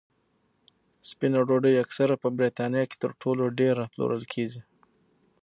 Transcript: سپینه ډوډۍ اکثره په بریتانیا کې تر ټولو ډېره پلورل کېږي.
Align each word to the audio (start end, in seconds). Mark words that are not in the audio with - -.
سپینه 1.09 1.39
ډوډۍ 1.47 1.75
اکثره 1.83 2.15
په 2.23 2.27
بریتانیا 2.37 2.83
کې 2.89 2.97
تر 3.03 3.11
ټولو 3.21 3.43
ډېره 3.59 3.83
پلورل 3.91 4.23
کېږي. 4.33 4.61